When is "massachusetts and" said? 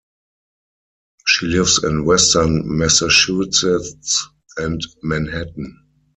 2.75-4.81